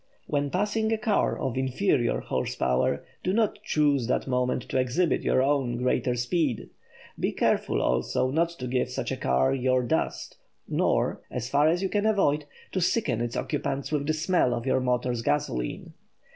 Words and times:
When 0.25 0.49
passing 0.49 0.91
a 0.91 0.97
car 0.97 1.37
of 1.37 1.55
inferior 1.55 2.21
horse 2.21 2.55
power, 2.55 3.05
do 3.23 3.33
not 3.33 3.61
choose 3.61 4.07
that 4.07 4.25
moment 4.25 4.63
to 4.69 4.79
exhibit 4.79 5.21
your 5.21 5.43
own 5.43 5.77
greater 5.77 6.15
speed. 6.15 6.71
Be 7.19 7.31
careful 7.31 7.83
also 7.83 8.31
not 8.31 8.49
to 8.49 8.65
give 8.65 8.89
such 8.89 9.11
a 9.11 9.15
car 9.15 9.53
your 9.53 9.83
dust 9.83 10.37
nor 10.67 11.21
(so 11.31 11.39
far 11.41 11.67
as 11.67 11.83
you 11.83 11.89
can 11.89 12.07
avoid) 12.07 12.45
to 12.71 12.81
sicken 12.81 13.21
its 13.21 13.37
occupants 13.37 13.91
with 13.91 14.07
the 14.07 14.13
smell 14.13 14.55
of 14.55 14.65
your 14.65 14.79
motor's 14.79 15.21
gasoline. 15.21 15.93